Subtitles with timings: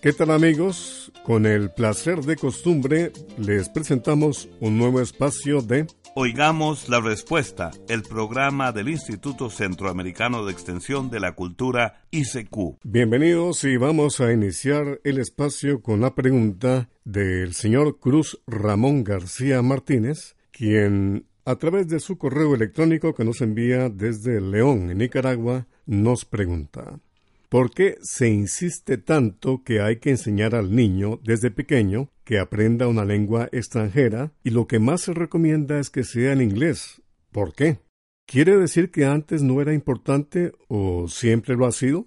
[0.00, 1.12] ¿Qué tal amigos?
[1.22, 8.02] Con el placer de costumbre les presentamos un nuevo espacio de Oigamos la Respuesta, el
[8.02, 12.78] programa del Instituto Centroamericano de Extensión de la Cultura ICQ.
[12.82, 19.62] Bienvenidos y vamos a iniciar el espacio con la pregunta del señor Cruz Ramón García
[19.62, 25.66] Martínez, quien a través de su correo electrónico que nos envía desde León, en Nicaragua,
[25.86, 27.00] nos pregunta.
[27.48, 32.88] ¿Por qué se insiste tanto que hay que enseñar al niño desde pequeño que aprenda
[32.88, 37.00] una lengua extranjera y lo que más se recomienda es que sea en inglés?
[37.32, 37.78] ¿Por qué?
[38.26, 42.06] ¿Quiere decir que antes no era importante o siempre lo ha sido?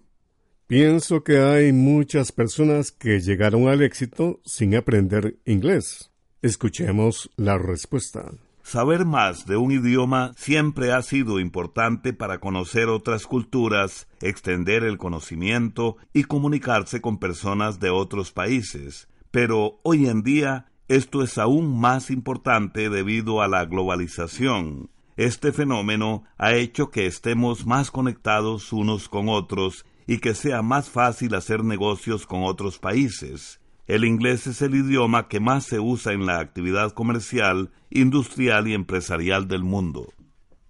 [0.68, 6.12] Pienso que hay muchas personas que llegaron al éxito sin aprender inglés.
[6.44, 8.31] Escuchemos la respuesta.
[8.72, 14.98] Saber más de un idioma siempre ha sido importante para conocer otras culturas, extender el
[14.98, 19.09] conocimiento y comunicarse con personas de otros países.
[19.30, 24.90] Pero hoy en día esto es aún más importante debido a la globalización.
[25.18, 30.90] Este fenómeno ha hecho que estemos más conectados unos con otros y que sea más
[30.90, 33.61] fácil hacer negocios con otros países.
[33.91, 38.74] El inglés es el idioma que más se usa en la actividad comercial, industrial y
[38.74, 40.13] empresarial del mundo.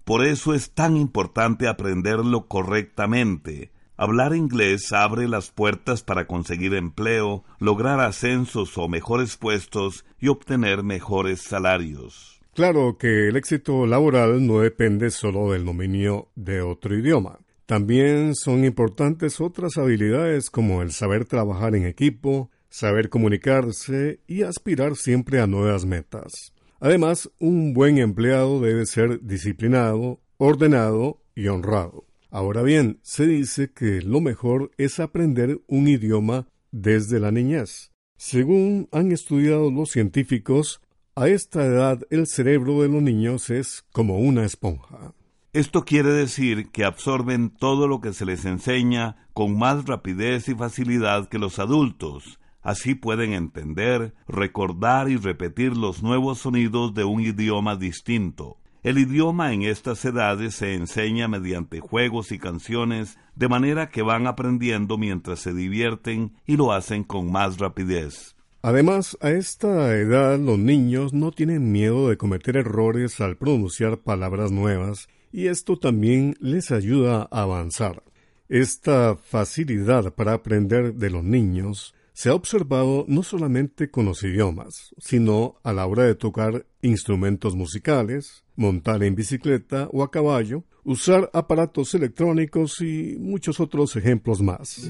[0.06, 3.70] Por eso es tan importante aprenderlo correctamente.
[3.96, 10.82] Hablar inglés abre las puertas para conseguir empleo, lograr ascensos o mejores puestos y obtener
[10.82, 12.42] mejores salarios.
[12.56, 17.38] Claro que el éxito laboral no depende solo del dominio de otro idioma.
[17.68, 24.96] También son importantes otras habilidades como el saber trabajar en equipo, saber comunicarse y aspirar
[24.96, 26.54] siempre a nuevas metas.
[26.80, 32.08] Además, un buen empleado debe ser disciplinado, ordenado y honrado.
[32.32, 37.92] Ahora bien, se dice que lo mejor es aprender un idioma desde la niñez.
[38.18, 40.82] Según han estudiado los científicos,
[41.14, 45.14] a esta edad el cerebro de los niños es como una esponja.
[45.54, 50.56] Esto quiere decir que absorben todo lo que se les enseña con más rapidez y
[50.56, 57.22] facilidad que los adultos, Así pueden entender, recordar y repetir los nuevos sonidos de un
[57.22, 58.58] idioma distinto.
[58.84, 64.26] El idioma en estas edades se enseña mediante juegos y canciones, de manera que van
[64.26, 68.36] aprendiendo mientras se divierten y lo hacen con más rapidez.
[68.64, 74.52] Además, a esta edad los niños no tienen miedo de cometer errores al pronunciar palabras
[74.52, 78.04] nuevas, y esto también les ayuda a avanzar.
[78.50, 84.94] Esta facilidad para aprender de los niños se ha observado no solamente con los idiomas,
[85.00, 91.32] sino a la hora de tocar instrumentos musicales, montar en bicicleta o a caballo, usar
[91.34, 94.88] aparatos electrónicos y muchos otros ejemplos más.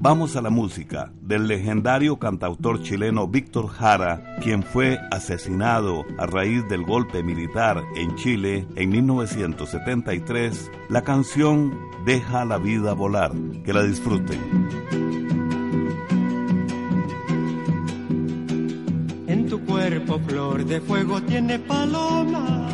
[0.00, 6.68] Vamos a la música del legendario cantautor chileno Víctor Jara, quien fue asesinado a raíz
[6.68, 11.72] del golpe militar en Chile en 1973, la canción
[12.04, 13.32] Deja la vida volar.
[13.64, 15.01] Que la disfruten.
[19.82, 22.68] Cuerpo flor de fuego tiene paloma,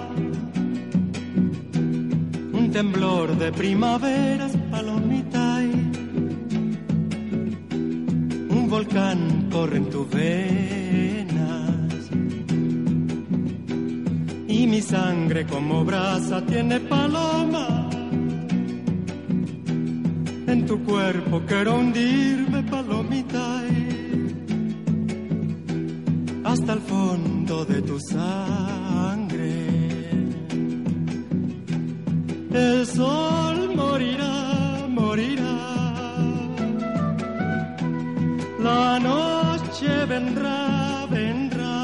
[2.52, 5.62] un temblor de primaveras palomita
[8.50, 12.10] un volcán corre en tus venas.
[14.46, 17.88] Y mi sangre como brasa tiene paloma.
[20.46, 23.62] En tu cuerpo quiero hundirme palomita
[26.50, 29.50] hasta el fondo de tu sangre.
[32.53, 35.59] El sol morirá, morirá.
[38.61, 41.77] La noche vendrá, vendrá.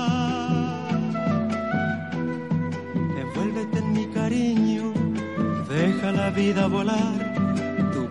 [3.22, 4.92] Envuélvete en mi cariño,
[5.68, 7.34] deja la vida volar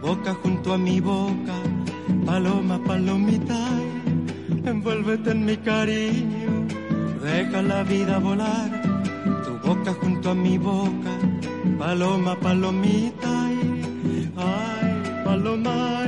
[0.04, 1.56] boca junto a mi boca,
[2.26, 3.60] paloma, palomita,
[4.66, 6.33] envuélvete en mi cariño,
[7.24, 8.70] deja la vida volar,
[9.46, 11.12] tu boca junto a mi boca,
[11.80, 13.48] paloma, palomita,
[14.38, 16.03] ay, paloma,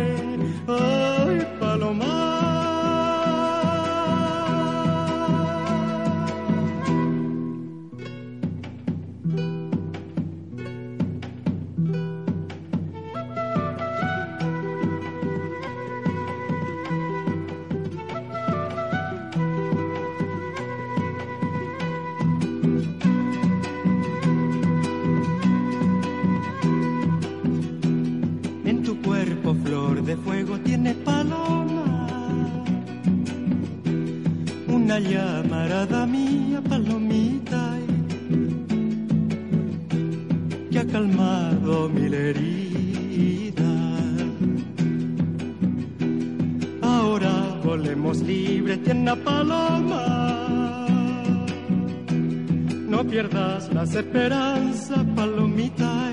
[53.16, 56.12] pierdas las esperanzas, palomita.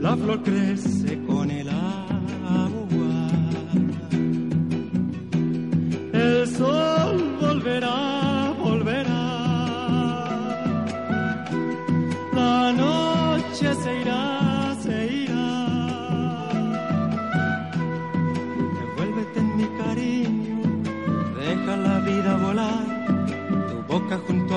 [0.00, 1.68] La flor crece con el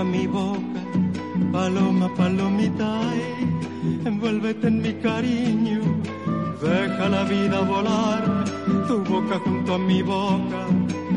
[0.04, 0.82] mi boca,
[1.52, 3.02] paloma, palomita,
[4.06, 5.82] envuélvete en mi cariño,
[6.62, 8.46] deja la vida volar,
[8.88, 10.68] tu boca junto a mi boca,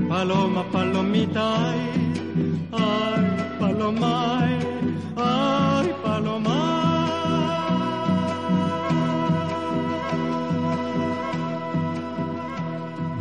[0.08, 1.72] paloma, palomita,
[2.72, 3.22] ay,
[3.58, 4.44] paloma,
[5.16, 6.72] ay, paloma.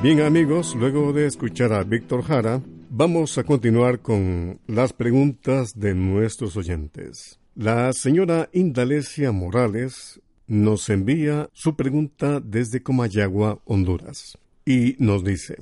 [0.02, 2.62] Bien amigos, luego de escuchar a Víctor Jara,
[2.94, 7.40] Vamos a continuar con las preguntas de nuestros oyentes.
[7.56, 15.56] La señora Indalecia Morales nos envía su pregunta desde Comayagua, Honduras, y nos dice,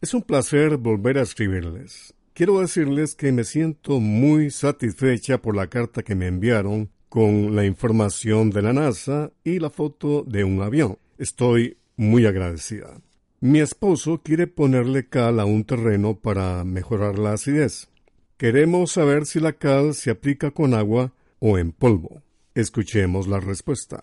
[0.00, 2.14] es un placer volver a escribirles.
[2.34, 7.66] Quiero decirles que me siento muy satisfecha por la carta que me enviaron con la
[7.66, 10.98] información de la NASA y la foto de un avión.
[11.18, 13.00] Estoy muy agradecida.
[13.48, 17.88] Mi esposo quiere ponerle cal a un terreno para mejorar la acidez.
[18.38, 22.22] Queremos saber si la cal se aplica con agua o en polvo.
[22.56, 24.02] Escuchemos la respuesta.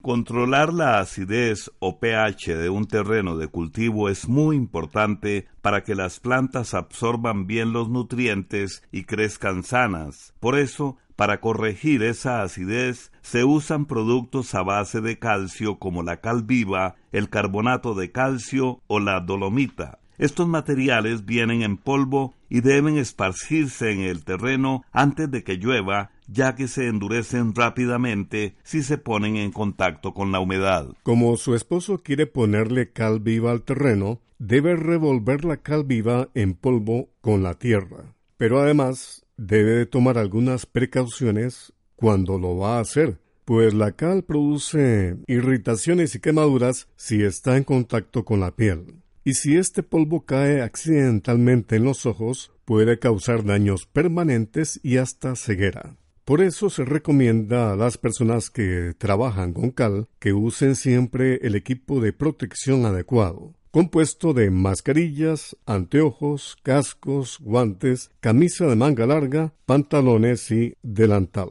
[0.00, 5.94] Controlar la acidez o pH de un terreno de cultivo es muy importante para que
[5.94, 10.32] las plantas absorban bien los nutrientes y crezcan sanas.
[10.40, 16.20] Por eso, para corregir esa acidez se usan productos a base de calcio como la
[16.20, 19.98] cal viva, el carbonato de calcio o la dolomita.
[20.16, 26.12] Estos materiales vienen en polvo y deben esparcirse en el terreno antes de que llueva,
[26.28, 30.86] ya que se endurecen rápidamente si se ponen en contacto con la humedad.
[31.02, 36.54] Como su esposo quiere ponerle cal viva al terreno, debe revolver la cal viva en
[36.54, 38.14] polvo con la tierra.
[38.36, 45.16] Pero además debe tomar algunas precauciones cuando lo va a hacer, pues la cal produce
[45.26, 48.96] irritaciones y quemaduras si está en contacto con la piel.
[49.24, 55.36] Y si este polvo cae accidentalmente en los ojos, puede causar daños permanentes y hasta
[55.36, 55.96] ceguera.
[56.24, 61.54] Por eso se recomienda a las personas que trabajan con cal que usen siempre el
[61.54, 70.50] equipo de protección adecuado, compuesto de mascarillas, anteojos, cascos, guantes, camisa de manga larga, pantalones
[70.50, 71.50] y delantal.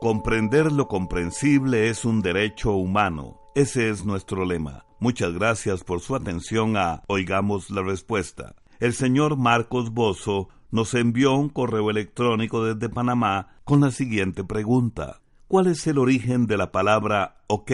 [0.00, 3.40] Comprender lo comprensible es un derecho humano.
[3.54, 4.84] Ese es nuestro lema.
[4.98, 8.54] Muchas gracias por su atención a Oigamos la Respuesta.
[8.78, 15.20] El señor Marcos Bozo nos envió un correo electrónico desde Panamá con la siguiente pregunta.
[15.48, 17.72] ¿Cuál es el origen de la palabra OK?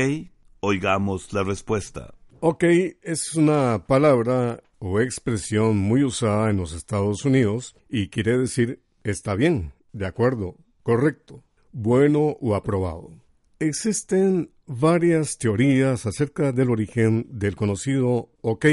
[0.64, 2.14] Oigamos la respuesta.
[2.38, 2.62] OK
[3.02, 9.35] es una palabra o expresión muy usada en los Estados Unidos y quiere decir está
[9.35, 10.54] bien, de acuerdo,
[10.85, 11.42] correcto,
[11.73, 13.11] bueno o aprobado.
[13.59, 18.66] Existen varias teorías acerca del origen del conocido OK,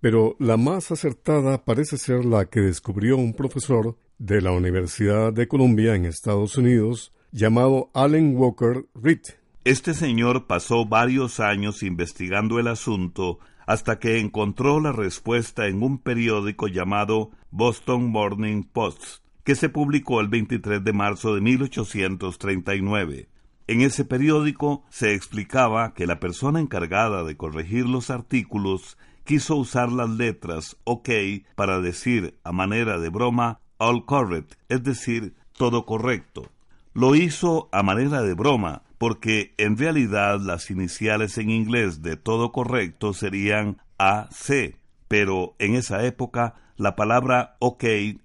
[0.00, 5.48] pero la más acertada parece ser la que descubrió un profesor de la Universidad de
[5.48, 9.22] Columbia en Estados Unidos llamado Allen Walker Reed.
[9.64, 15.98] Este señor pasó varios años investigando el asunto hasta que encontró la respuesta en un
[15.98, 23.28] periódico llamado Boston Morning Post, que se publicó el 23 de marzo de 1839.
[23.68, 29.92] En ese periódico se explicaba que la persona encargada de corregir los artículos quiso usar
[29.92, 31.08] las letras OK
[31.54, 36.50] para decir a manera de broma all correct, es decir, todo correcto.
[36.94, 42.52] Lo hizo a manera de broma porque en realidad las iniciales en inglés de todo
[42.52, 44.76] correcto serían AC,
[45.08, 47.82] pero en esa época la palabra OK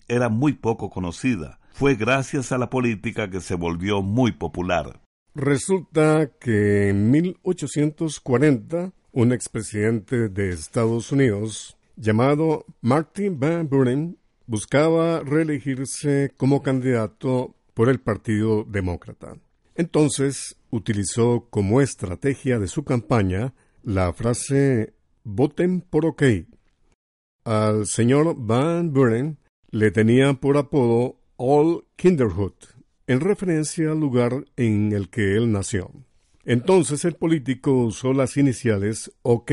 [0.08, 1.60] era muy poco conocida.
[1.72, 5.02] Fue gracias a la política que se volvió muy popular.
[5.34, 16.32] Resulta que en 1840 un expresidente de Estados Unidos llamado Martin Van Buren buscaba reelegirse
[16.38, 19.38] como candidato por el Partido Demócrata.
[19.74, 24.94] Entonces utilizó como estrategia de su campaña la frase
[25.24, 26.24] voten por OK.
[27.46, 29.38] Al señor Van Buren
[29.72, 32.54] le tenían por apodo All Kinderhood,
[33.08, 35.92] en referencia al lugar en el que él nació.
[36.44, 39.52] Entonces el político usó las iniciales OK,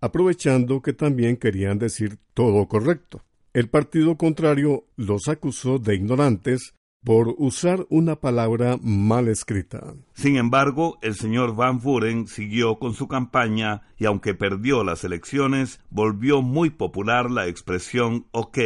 [0.00, 3.22] aprovechando que también querían decir todo correcto.
[3.52, 9.94] El partido contrario los acusó de ignorantes por usar una palabra mal escrita.
[10.14, 15.80] Sin embargo, el señor Van Buren siguió con su campaña y aunque perdió las elecciones,
[15.90, 18.58] volvió muy popular la expresión OK,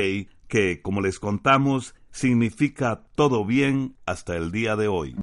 [0.49, 5.17] que, como les contamos, significa todo bien hasta el día de hoy.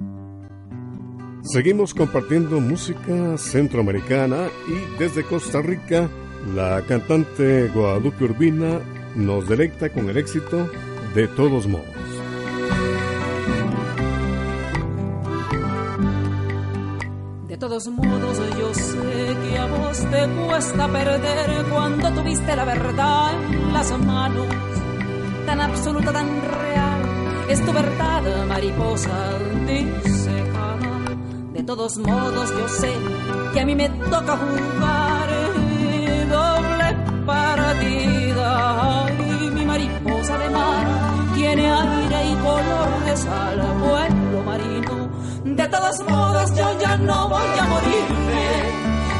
[1.43, 6.10] Seguimos compartiendo música centroamericana y desde Costa Rica,
[6.55, 8.79] la cantante Guadalupe Urbina
[9.15, 10.70] nos deleita con el éxito
[11.13, 11.92] de todos modos.
[17.70, 23.74] Todos modos yo sé que a vos te cuesta perder cuando tuviste la verdad en
[23.74, 24.48] las manos,
[25.46, 27.01] tan absoluta, tan real,
[27.48, 29.17] es tu verdad, mariposa,
[29.65, 30.43] dice
[31.53, 32.93] de todos modos yo sé
[33.53, 35.29] que a mí me toca jugar
[36.29, 36.88] doble
[37.25, 39.05] partida.
[39.10, 40.86] Y mi mariposa de mar
[41.34, 44.23] tiene aire y color de sal, marino.
[45.74, 48.46] De todos modos yo ya no voy a morirme.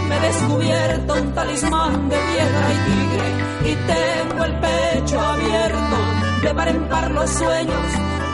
[0.08, 3.28] Me he descubierto un talismán de piedra y tigre
[3.72, 5.98] y tengo el pecho abierto
[6.44, 7.88] de par en par los sueños.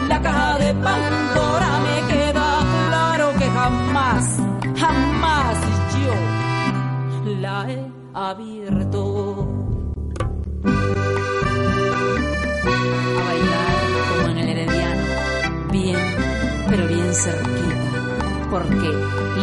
[0.09, 1.99] La caja de Pandora me
[3.59, 4.25] jamás,
[4.75, 5.57] jamás
[5.93, 9.47] yo la he abierto.
[12.65, 13.77] A bailar
[14.09, 15.03] como en el herediano,
[15.71, 16.15] bien,
[16.67, 17.58] pero bien cerquita,
[18.49, 18.91] porque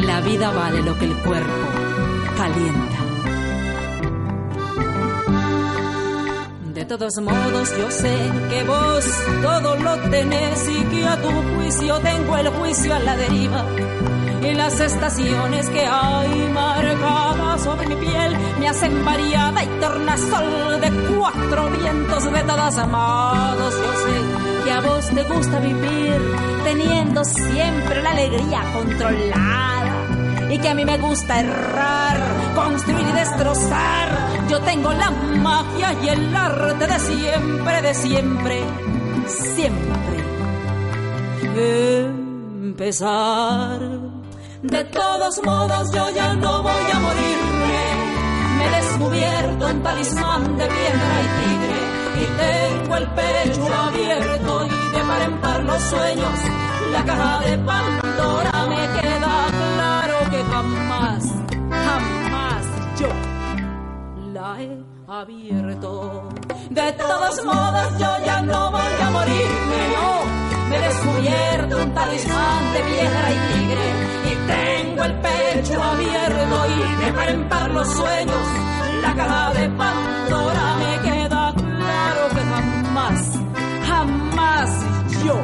[0.04, 1.52] la vida vale lo que el cuerpo
[2.36, 2.96] calienta.
[6.74, 8.16] De todos modos yo sé
[8.50, 9.04] que vos
[9.42, 13.64] todo lo tenés y que a tu juicio tengo el juicio a la deriva.
[14.42, 20.90] Y las estaciones que hay marcadas sobre mi piel me hacen variada y tornasol de
[21.16, 23.74] cuatro vientos de todas amados.
[24.66, 26.20] Que a vos te gusta vivir
[26.64, 30.06] teniendo siempre la alegría controlada
[30.50, 32.18] y que a mí me gusta errar,
[32.52, 34.08] construir y destrozar.
[34.50, 38.64] Yo tengo la magia y el arte de siempre, de siempre,
[39.28, 40.24] siempre.
[42.64, 43.78] Empezar.
[44.62, 47.84] De todos modos yo ya no voy a morirme.
[48.58, 51.85] Me he descubierto un talismán de piedra y tigre
[52.22, 56.38] y tengo el pecho abierto y par en par los sueños,
[56.92, 59.46] la caja de Pandora me queda
[59.76, 61.24] claro que jamás,
[61.86, 62.64] jamás
[62.98, 63.08] yo
[64.32, 66.28] la he abierto.
[66.70, 72.72] De todos modos yo ya no voy a morirme, no, me he descubierto un talismán
[72.74, 73.86] de piedra y tigre
[74.30, 78.46] y tengo el pecho abierto y de par en par los sueños,
[79.02, 80.75] la caja de Pandora
[85.24, 85.40] yo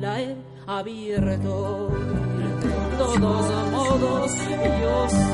[0.00, 1.90] la he abierto.
[2.38, 3.18] De todos
[3.70, 4.32] modos
[4.80, 5.28] yo sé.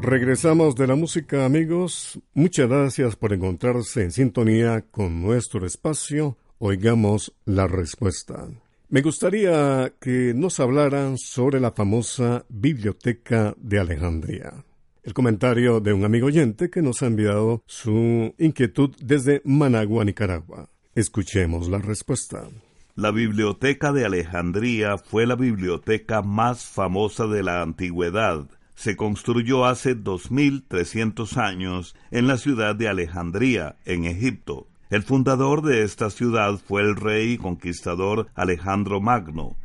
[0.00, 2.18] Regresamos de la música, amigos.
[2.32, 6.38] Muchas gracias por encontrarse en sintonía con nuestro espacio.
[6.58, 8.48] Oigamos la respuesta.
[8.88, 14.64] Me gustaría que nos hablaran sobre la famosa Biblioteca de Alejandría.
[15.08, 20.68] El comentario de un amigo oyente que nos ha enviado su inquietud desde Managua, Nicaragua.
[20.94, 22.46] Escuchemos la respuesta.
[22.94, 29.94] La Biblioteca de Alejandría fue la biblioteca más famosa de la antigüedad se construyó hace
[29.94, 34.68] 2300 años en la ciudad de Alejandría, en Egipto.
[34.90, 39.56] El fundador de esta ciudad fue el rey y conquistador Alejandro Magno.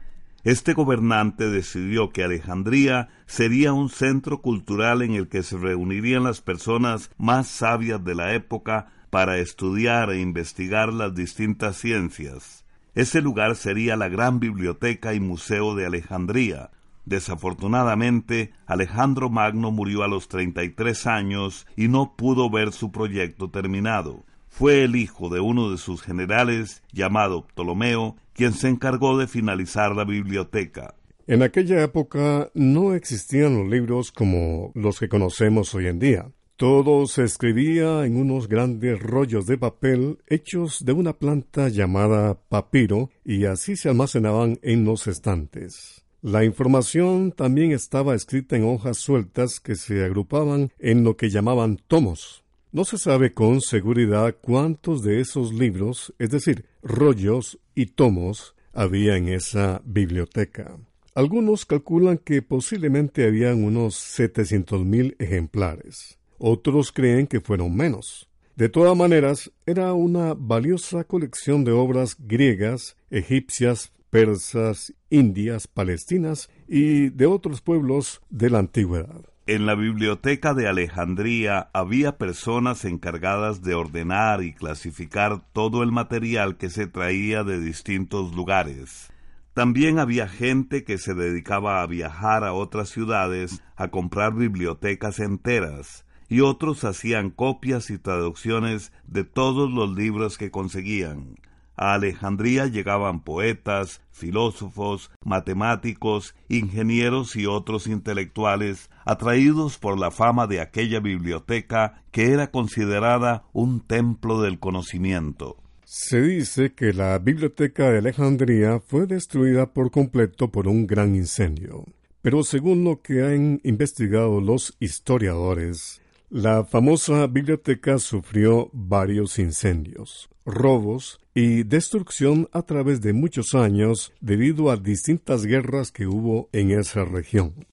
[0.43, 6.41] Este gobernante decidió que Alejandría sería un centro cultural en el que se reunirían las
[6.41, 12.65] personas más sabias de la época para estudiar e investigar las distintas ciencias.
[12.93, 16.71] Ese lugar sería la gran biblioteca y museo de Alejandría,
[17.05, 24.25] Desafortunadamente, Alejandro Magno murió a los 33 años y no pudo ver su proyecto terminado.
[24.55, 29.95] Fue el hijo de uno de sus generales, llamado Ptolomeo, quien se encargó de finalizar
[29.95, 30.93] la biblioteca.
[31.25, 36.31] En aquella época no existían los libros como los que conocemos hoy en día.
[36.55, 43.09] Todo se escribía en unos grandes rollos de papel hechos de una planta llamada papiro
[43.25, 46.05] y así se almacenaban en los estantes.
[46.21, 51.79] La información también estaba escrita en hojas sueltas que se agrupaban en lo que llamaban
[51.87, 52.42] tomos.
[52.73, 59.15] No se sabe con seguridad cuántos de esos libros, es decir, rollos y tomos, había
[59.15, 60.75] en esa biblioteca.
[61.13, 66.17] Algunos calculan que posiblemente habían unos setecientos mil ejemplares.
[66.39, 68.27] Otros creen que fueron menos.
[68.55, 77.09] De todas maneras, era una valiosa colección de obras griegas, egipcias, persas, indias, palestinas y
[77.09, 79.21] de otros pueblos de la antigüedad.
[79.45, 86.55] En la biblioteca de Alejandría había personas encargadas de ordenar y clasificar todo el material
[86.55, 89.11] que se traía de distintos lugares.
[89.53, 96.05] También había gente que se dedicaba a viajar a otras ciudades a comprar bibliotecas enteras,
[96.29, 101.35] y otros hacían copias y traducciones de todos los libros que conseguían.
[101.75, 110.61] A Alejandría llegaban poetas, filósofos, matemáticos, ingenieros y otros intelectuales atraídos por la fama de
[110.61, 115.57] aquella biblioteca que era considerada un templo del conocimiento.
[115.83, 121.85] Se dice que la biblioteca de Alejandría fue destruida por completo por un gran incendio.
[122.21, 131.19] Pero según lo que han investigado los historiadores, la famosa biblioteca sufrió varios incendios, robos
[131.33, 137.05] y destrucción a través de muchos años debido a distintas guerras que hubo en esa
[137.05, 137.65] región.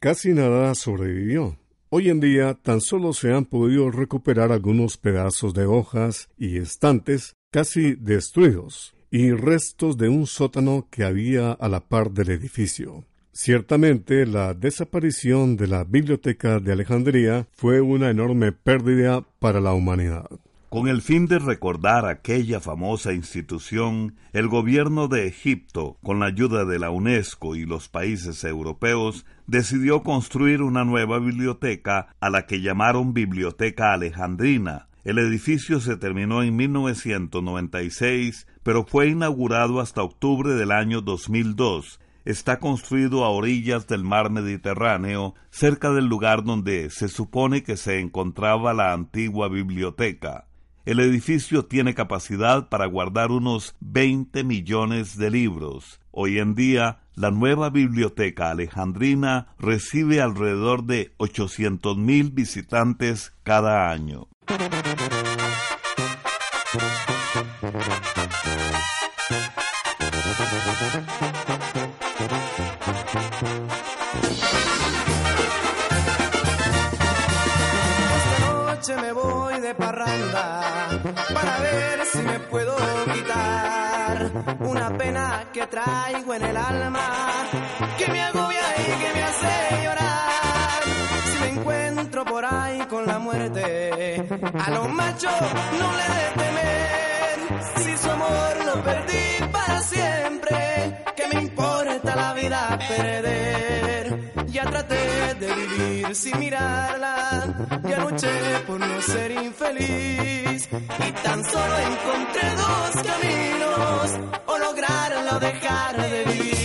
[0.00, 1.58] Casi nada sobrevivió.
[1.90, 7.34] Hoy en día tan solo se han podido recuperar algunos pedazos de hojas y estantes
[7.52, 13.04] casi destruidos y restos de un sótano que había a la par del edificio.
[13.32, 20.28] Ciertamente, la desaparición de la Biblioteca de Alejandría fue una enorme pérdida para la humanidad.
[20.74, 26.64] Con el fin de recordar aquella famosa institución, el gobierno de Egipto, con la ayuda
[26.64, 32.60] de la UNESCO y los países europeos, decidió construir una nueva biblioteca a la que
[32.60, 34.88] llamaron Biblioteca Alejandrina.
[35.04, 42.58] El edificio se terminó en 1996, pero fue inaugurado hasta octubre del año 2002 está
[42.58, 48.72] construido a orillas del mar Mediterráneo, cerca del lugar donde se supone que se encontraba
[48.72, 50.46] la antigua biblioteca.
[50.84, 55.98] El edificio tiene capacidad para guardar unos 20 millones de libros.
[56.10, 64.28] Hoy en día, la nueva biblioteca alejandrina recibe alrededor de 800 mil visitantes cada año.
[82.54, 82.76] Puedo
[83.12, 87.08] quitar una pena que traigo en el alma,
[87.98, 90.82] que me agobia y que me hace llorar.
[91.24, 94.24] Si me encuentro por ahí con la muerte,
[94.66, 95.40] a los machos
[95.80, 97.36] no le de temer.
[97.82, 103.73] Si su amor lo perdí para siempre, que me importa la vida perder.
[104.74, 107.46] Traté de vivir sin mirarla,
[107.88, 110.68] ya luché por no ser infeliz.
[111.08, 114.10] Y tan solo encontré dos caminos,
[114.46, 116.63] o lograrla o dejar de vivir.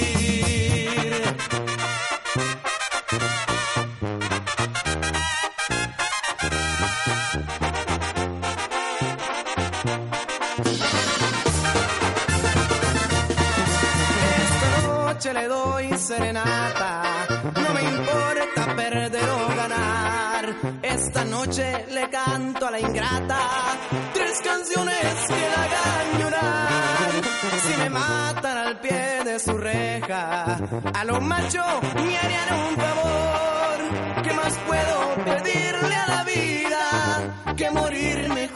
[21.99, 23.39] Le canto a la ingrata
[24.13, 27.11] tres canciones que la hagan llorar.
[27.61, 30.59] Si me matan al pie de su reja,
[30.93, 34.23] a los machos me harían un favor.
[34.23, 38.47] ¿Qué más puedo pedirle a la vida que morirme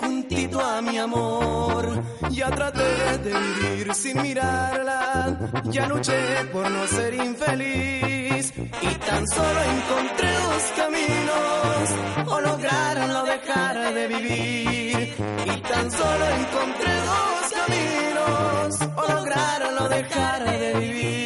[0.59, 2.03] a mi amor?
[2.31, 9.59] Ya traté de vivir sin mirarla, ya luché por no ser infeliz y tan solo
[9.75, 11.89] encontré dos caminos,
[12.27, 15.15] o lograrlo o dejar de vivir.
[15.45, 21.22] Y tan solo encontré dos caminos, o lograrlo o dejar de vivir.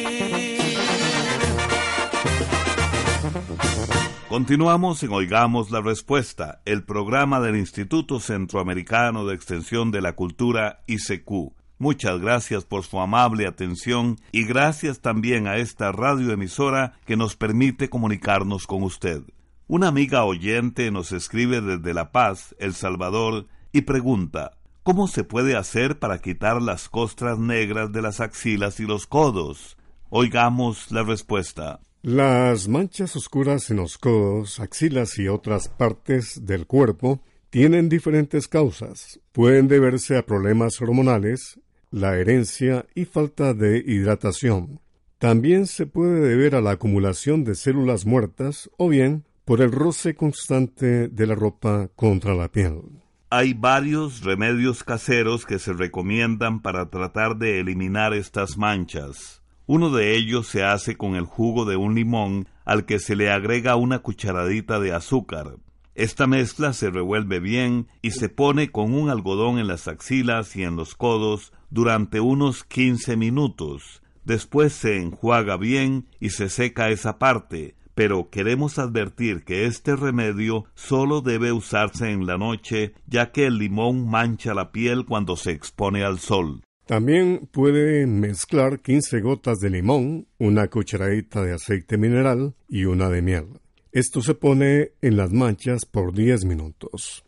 [4.28, 10.82] Continuamos en Oigamos la Respuesta, el programa del Instituto Centroamericano de Extensión de la Cultura
[10.86, 11.54] ICQ.
[11.78, 17.88] Muchas gracias por su amable atención y gracias también a esta radioemisora que nos permite
[17.88, 19.22] comunicarnos con usted.
[19.66, 25.56] Una amiga oyente nos escribe desde La Paz, El Salvador, y pregunta ¿Cómo se puede
[25.56, 29.78] hacer para quitar las costras negras de las axilas y los codos?
[30.10, 31.80] Oigamos la respuesta.
[32.02, 39.18] Las manchas oscuras en los codos, axilas y otras partes del cuerpo tienen diferentes causas.
[39.32, 41.58] Pueden deberse a problemas hormonales,
[41.90, 44.80] la herencia y falta de hidratación.
[45.18, 50.14] También se puede deber a la acumulación de células muertas o bien por el roce
[50.14, 52.82] constante de la ropa contra la piel.
[53.28, 59.42] Hay varios remedios caseros que se recomiendan para tratar de eliminar estas manchas.
[59.70, 63.30] Uno de ellos se hace con el jugo de un limón al que se le
[63.30, 65.56] agrega una cucharadita de azúcar.
[65.94, 70.62] Esta mezcla se revuelve bien y se pone con un algodón en las axilas y
[70.62, 74.02] en los codos durante unos 15 minutos.
[74.24, 80.64] Después se enjuaga bien y se seca esa parte, pero queremos advertir que este remedio
[80.74, 85.50] solo debe usarse en la noche, ya que el limón mancha la piel cuando se
[85.50, 86.62] expone al sol.
[86.88, 93.20] También puede mezclar 15 gotas de limón, una cucharadita de aceite mineral y una de
[93.20, 93.60] miel.
[93.92, 97.26] Esto se pone en las manchas por 10 minutos.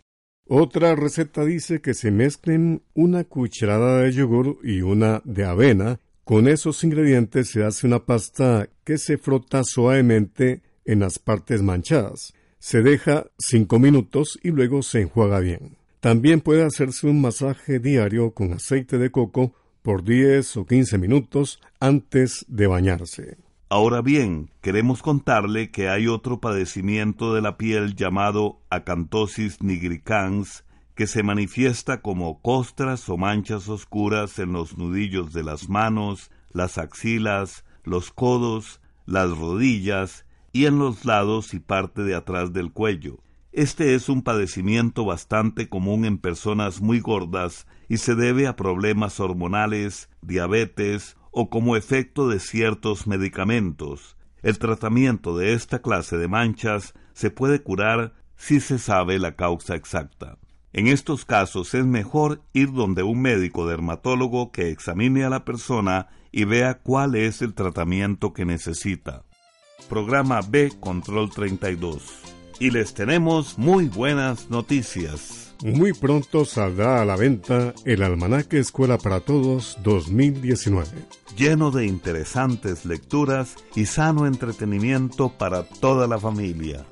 [0.49, 6.01] Otra receta dice que se mezclen una cucharada de yogur y una de avena.
[6.25, 12.33] Con esos ingredientes se hace una pasta que se frota suavemente en las partes manchadas.
[12.59, 15.80] Se deja 5 minutos y luego se enjuaga bien.
[16.01, 21.61] También puede hacerse un masaje diario con aceite de coco por 10 o 15 minutos
[21.79, 23.37] antes de bañarse.
[23.69, 31.07] Ahora bien, queremos contarle que hay otro padecimiento de la piel llamado acantosis nigricans que
[31.07, 37.65] se manifiesta como costras o manchas oscuras en los nudillos de las manos, las axilas,
[37.85, 43.19] los codos, las rodillas y en los lados y parte de atrás del cuello.
[43.53, 49.19] Este es un padecimiento bastante común en personas muy gordas y se debe a problemas
[49.19, 54.17] hormonales, diabetes o como efecto de ciertos medicamentos.
[54.43, 59.75] El tratamiento de esta clase de manchas se puede curar si se sabe la causa
[59.75, 60.39] exacta.
[60.73, 66.07] En estos casos es mejor ir donde un médico dermatólogo que examine a la persona
[66.31, 69.25] y vea cuál es el tratamiento que necesita.
[69.89, 72.20] Programa B Control 32
[72.61, 75.57] y les tenemos muy buenas noticias.
[75.65, 80.89] Muy pronto saldrá a la venta el Almanaque Escuela para Todos 2019.
[81.37, 86.85] Lleno de interesantes lecturas y sano entretenimiento para toda la familia.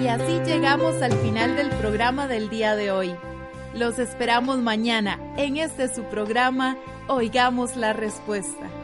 [0.00, 3.14] Y así llegamos al final del programa del día de hoy.
[3.74, 6.76] Los esperamos mañana en este su programa
[7.08, 8.83] Oigamos la Respuesta.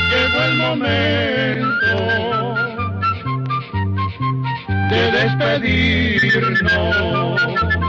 [0.09, 1.79] Llegó el momento
[4.89, 7.88] de despedirnos.